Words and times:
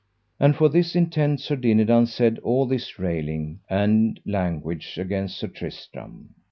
And 0.39 0.55
for 0.55 0.67
this 0.67 0.95
intent 0.95 1.41
Sir 1.41 1.55
Dinadan 1.55 2.07
said 2.07 2.39
all 2.39 2.65
this 2.65 2.97
railing 2.97 3.59
and 3.69 4.19
language 4.25 4.97
against 4.97 5.37
Sir 5.37 5.47
Tristram. 5.47 6.33